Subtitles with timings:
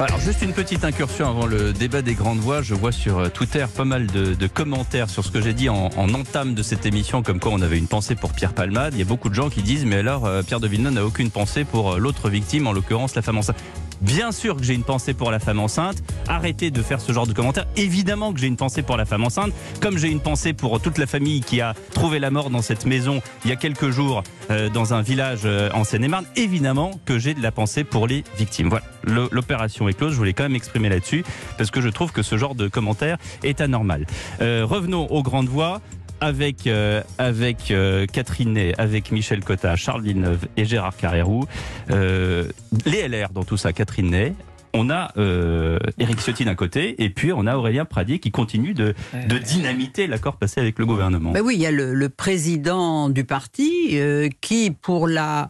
[0.00, 2.62] Alors juste une petite incursion avant le débat des grandes voix.
[2.62, 5.68] Je vois sur euh, Twitter pas mal de, de commentaires sur ce que j'ai dit
[5.68, 8.94] en, en, entame de cette émission, comme quoi on avait une pensée pour Pierre Palmade.
[8.94, 11.04] Il y a beaucoup de gens qui disent mais alors euh, Pierre de Villeneuve n'a
[11.04, 13.56] aucune pensée pour euh, l'autre victime, en l'occurrence la femme enceinte.
[14.00, 16.02] Bien sûr que j'ai une pensée pour la femme enceinte.
[16.28, 17.66] Arrêtez de faire ce genre de commentaires.
[17.76, 20.98] Évidemment que j'ai une pensée pour la femme enceinte, comme j'ai une pensée pour toute
[20.98, 24.22] la famille qui a trouvé la mort dans cette maison il y a quelques jours
[24.50, 26.26] euh, dans un village euh, en Seine-et-Marne.
[26.36, 28.68] Évidemment que j'ai de la pensée pour les victimes.
[28.68, 28.84] Voilà,
[29.30, 30.12] l'opération est close.
[30.12, 31.24] Je voulais quand même exprimer là-dessus
[31.56, 34.06] parce que je trouve que ce genre de commentaire est anormal.
[34.40, 35.80] Euh, revenons aux grandes voix
[36.20, 41.44] avec, euh, avec euh, Catherine Ney, avec Michel Cotta, Charles Villeneuve et Gérard Carrérou.
[41.90, 42.44] Euh,
[42.86, 44.34] les LR dans tout ça, Catherine Ney.
[44.74, 48.74] On a euh, Éric Ciotti d'un côté et puis on a Aurélien Pradier qui continue
[48.74, 48.94] de,
[49.26, 51.32] de dynamiter l'accord passé avec le gouvernement.
[51.32, 55.48] Ben oui, il y a le, le président du parti euh, qui, pour la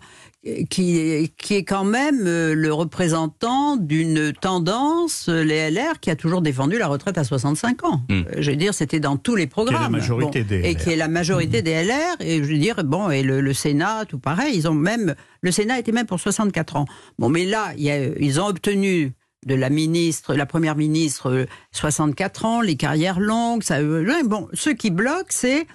[0.70, 6.16] qui, qui est quand même euh, le représentant d'une tendance, euh, les LR, qui a
[6.16, 8.02] toujours défendu la retraite à 65 ans.
[8.09, 8.23] Mm.
[8.38, 9.79] Je veux dire, c'était dans tous les programmes.
[9.79, 11.65] Qui est la majorité bon, des Et qui est la majorité mmh.
[11.65, 12.16] des LR.
[12.21, 15.51] Et je veux dire, bon, et le, le, Sénat, tout pareil, ils ont même, le
[15.51, 16.84] Sénat était même pour 64 ans.
[17.18, 19.12] Bon, mais là, il y a, ils ont obtenu
[19.46, 23.62] de la ministre, la première ministre, 64 ans, les carrières longues.
[23.62, 25.66] Ça, bon, ceux qui bloquent, c'est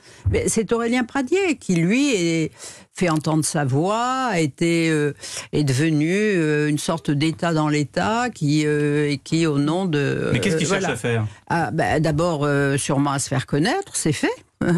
[0.47, 2.51] c'est Aurélien Pradier qui lui est,
[2.93, 5.13] fait entendre sa voix, a été euh,
[5.51, 10.29] est devenu euh, une sorte d'État dans l'État qui euh, qui au nom de.
[10.33, 10.89] Mais qu'est-ce qu'il voilà.
[10.89, 11.27] cherche à faire?
[11.47, 12.47] Ah, bah, D'abord,
[12.77, 14.43] sûrement à se faire connaître, c'est fait.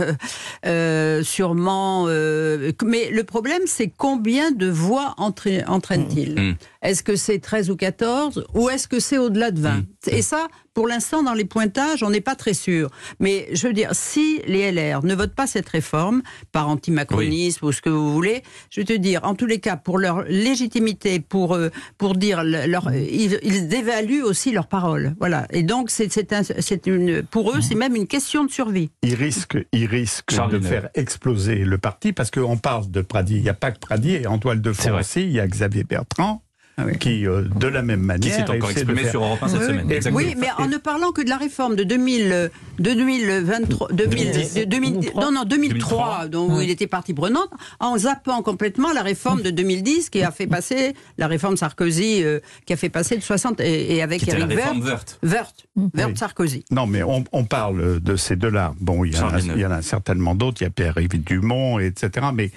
[0.66, 2.06] Euh, sûrement.
[2.08, 6.36] Euh, mais le problème, c'est combien de voix entraîne-t-il?
[6.36, 6.56] Mmh.
[6.86, 9.86] Est-ce que c'est 13 ou 14 ou est-ce que c'est au-delà de 20 mmh.
[10.08, 12.92] Et ça, pour l'instant, dans les pointages, on n'est pas très sûr.
[13.20, 17.70] Mais je veux dire, si les LR ne votent pas cette réforme, par antimacronisme oui.
[17.70, 20.24] ou ce que vous voulez, je veux te dire, en tous les cas, pour leur
[20.24, 25.16] légitimité, pour, euh, pour dire, leur, ils, ils dévaluent aussi leurs paroles.
[25.18, 25.48] Voilà.
[25.52, 26.42] Et donc, c'est un,
[26.86, 28.92] une, pour eux, c'est même une question de survie.
[29.02, 33.38] Ils risquent, ils risquent de faire exploser le parti parce qu'on parle de Pradier.
[33.38, 34.28] Il n'y a pas que Pradier.
[34.28, 36.45] En toile de fond aussi, il y a Xavier Bertrand.
[36.78, 36.98] Ah oui.
[36.98, 39.12] qui, euh, de la même manière, qui s'est encore exprimé faire...
[39.12, 39.92] sur Europe 1 cette oui, semaine.
[39.92, 40.18] Exactement.
[40.18, 44.94] Oui, mais en ne parlant que de la réforme de 2000, de 2023, 2010, 2000,
[45.16, 46.66] non, non, 2003, 2003 dont oui.
[46.66, 47.50] il était partie prenante,
[47.80, 52.40] en zappant complètement la réforme de 2010 qui a fait passer la réforme Sarkozy, euh,
[52.66, 56.18] qui a fait passer de 60 et, et avec Eric Werth, Werth, Werth, Werth oui.
[56.18, 56.66] Sarkozy.
[56.72, 58.74] Non, mais on, on, parle de ces deux-là.
[58.82, 60.62] Bon, il y, en a, il y en a certainement d'autres.
[60.62, 62.28] Il y a Pierre-Yves Dumont, etc.
[62.34, 62.52] Mais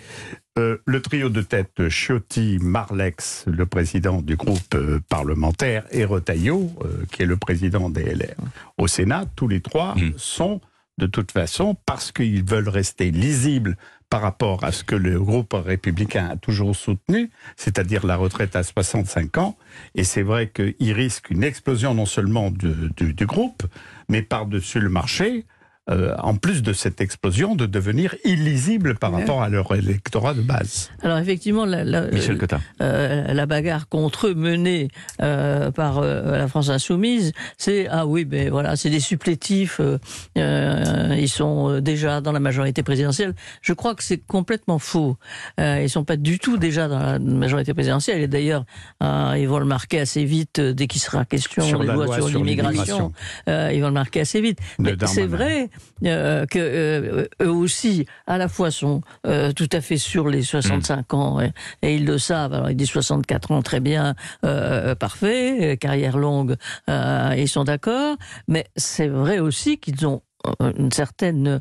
[0.59, 6.71] euh, le trio de tête Ciotti, Marlex, le président du groupe euh, parlementaire, et Retailleau,
[6.85, 8.35] euh, qui est le président des LR
[8.77, 10.15] au Sénat, tous les trois mmh.
[10.17, 10.61] sont
[10.99, 13.77] de toute façon, parce qu'ils veulent rester lisibles
[14.11, 18.65] par rapport à ce que le groupe républicain a toujours soutenu, c'est-à-dire la retraite à
[18.65, 19.57] 65 ans.
[19.95, 23.63] Et c'est vrai qu'ils risquent une explosion non seulement du, du, du groupe,
[24.09, 25.45] mais par-dessus le marché,
[25.91, 29.21] euh, en plus de cette explosion, de devenir illisible par ouais.
[29.21, 30.91] rapport à leur électorat de base.
[31.03, 32.39] Alors effectivement, la, la, Michel
[32.83, 34.89] euh, la bagarre contre eux menée
[35.23, 41.29] euh, par la France insoumise, c'est ah oui, ben voilà, c'est des supplétifs, euh, ils
[41.29, 43.35] sont déjà dans la majorité présidentielle.
[43.63, 45.17] Je crois que c'est complètement faux.
[45.59, 48.21] ils sont pas du tout déjà dans la majorité présidentielle.
[48.21, 48.65] Et d'ailleurs,
[49.01, 52.39] ils vont le marquer assez vite dès qu'il sera question sur lois loi sur, sur
[52.39, 53.13] l'immigration.
[53.47, 54.59] ils vont le marquer assez vite.
[54.79, 55.71] Mais c'est vrai
[56.05, 60.43] euh, que euh, eux aussi, à la fois, sont euh, tout à fait sur les
[60.43, 61.17] 65 mmh.
[61.17, 61.53] ans et,
[61.83, 62.53] et, ils le savent.
[62.53, 66.57] Alors ils disent 64 ans, très bien, euh, parfait, carrière longue,
[66.89, 68.17] ils sont d'accord.
[68.47, 70.23] Mais c'est vrai aussi qu'ils ont
[70.61, 71.61] une certaine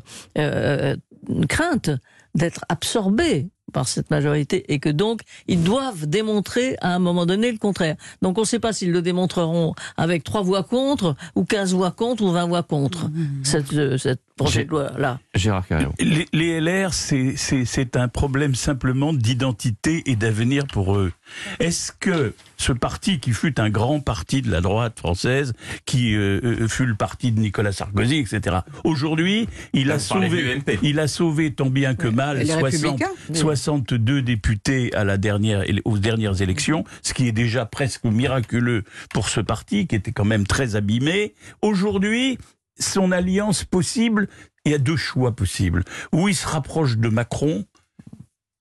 [1.48, 1.90] crainte
[2.34, 7.52] d'être absorbés par cette majorité et que donc ils doivent démontrer à un moment donné
[7.52, 7.96] le contraire.
[8.22, 11.90] Donc on ne sait pas s'ils le démontreront avec trois voix contre ou 15 voix
[11.90, 13.44] contre ou 20 voix contre mmh.
[13.44, 15.20] cette, cette projet de loi-là.
[15.34, 15.92] Gérard Carreau.
[15.98, 21.12] Les, les LR, c'est un problème simplement d'identité et d'avenir pour eux.
[21.58, 25.52] Est-ce que ce parti qui fut un grand parti de la droite française,
[25.86, 28.58] qui euh, fut le parti de Nicolas Sarkozy, etc.
[28.84, 35.04] Aujourd'hui, il a sauvé, il a sauvé tant bien que mal 60, 62 députés à
[35.04, 39.96] la dernière, aux dernières élections, ce qui est déjà presque miraculeux pour ce parti qui
[39.96, 41.34] était quand même très abîmé.
[41.62, 42.38] Aujourd'hui,
[42.78, 44.28] son alliance possible,
[44.64, 45.84] il y a deux choix possibles.
[46.12, 47.64] Ou il se rapproche de Macron,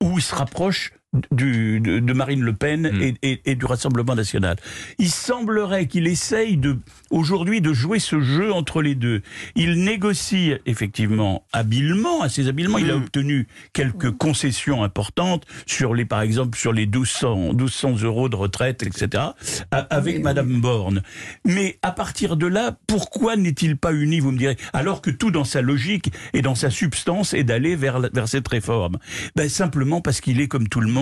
[0.01, 0.94] ou il se rapproche
[1.31, 3.15] du, de, Marine Le Pen hmm.
[3.21, 4.57] et, et, du Rassemblement national.
[5.00, 6.77] Il semblerait qu'il essaye de
[7.12, 9.21] aujourd'hui de jouer ce jeu entre les deux.
[9.56, 12.77] Il négocie effectivement habilement, assez habilement.
[12.77, 13.04] Il a hmm.
[13.04, 18.83] obtenu quelques concessions importantes sur les, par exemple, sur les 1200, 1200 euros de retraite,
[18.83, 19.24] etc.
[19.71, 21.04] avec Madame Borne.
[21.45, 25.31] Mais à partir de là, pourquoi n'est-il pas uni, vous me direz, alors que tout
[25.31, 28.98] dans sa logique et dans sa substance est d'aller vers, vers cette réforme?
[29.36, 30.96] Ben, Simplement parce qu'il est comme tout le monde.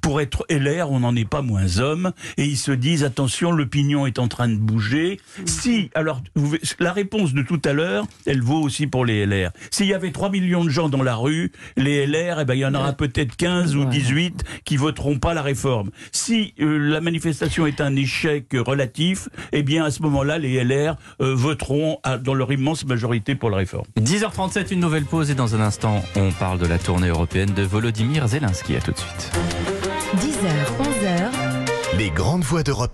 [0.00, 2.12] Pour être LR, on n'en est pas moins homme.
[2.36, 5.20] Et ils se disent, attention, l'opinion est en train de bouger.
[5.44, 6.22] Si, alors,
[6.78, 9.50] la réponse de tout à l'heure, elle vaut aussi pour les LR.
[9.70, 12.60] S'il y avait 3 millions de gens dans la rue, les LR, eh ben, il
[12.60, 15.90] y en aura peut-être 15 ou 18 qui voteront pas la réforme.
[16.12, 20.96] Si euh, la manifestation est un échec relatif, eh bien, à ce moment-là, les LR
[21.20, 23.86] euh, voteront dans leur immense majorité pour la réforme.
[24.00, 27.62] 10h37, une nouvelle pause et dans un instant, on parle de la tournée européenne de
[27.62, 28.76] Volodymyr Zelensky.
[28.76, 29.25] À tout de suite.
[30.16, 31.98] 10h, 11h.
[31.98, 32.84] Les grandes voix d'Europe.